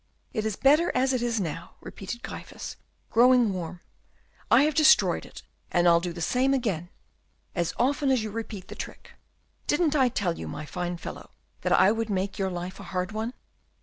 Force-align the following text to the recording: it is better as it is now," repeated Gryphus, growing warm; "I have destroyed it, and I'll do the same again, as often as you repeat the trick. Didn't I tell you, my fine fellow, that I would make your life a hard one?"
it 0.33 0.47
is 0.47 0.55
better 0.55 0.91
as 0.95 1.13
it 1.13 1.21
is 1.21 1.39
now," 1.39 1.75
repeated 1.79 2.23
Gryphus, 2.23 2.75
growing 3.11 3.53
warm; 3.53 3.81
"I 4.49 4.63
have 4.63 4.73
destroyed 4.73 5.27
it, 5.27 5.43
and 5.71 5.87
I'll 5.87 5.99
do 5.99 6.11
the 6.11 6.23
same 6.23 6.55
again, 6.55 6.89
as 7.53 7.75
often 7.77 8.09
as 8.09 8.23
you 8.23 8.31
repeat 8.31 8.67
the 8.69 8.73
trick. 8.73 9.11
Didn't 9.67 9.95
I 9.95 10.09
tell 10.09 10.39
you, 10.39 10.47
my 10.47 10.65
fine 10.65 10.97
fellow, 10.97 11.29
that 11.61 11.71
I 11.73 11.91
would 11.91 12.09
make 12.09 12.39
your 12.39 12.49
life 12.49 12.79
a 12.79 12.83
hard 12.89 13.11
one?" 13.11 13.33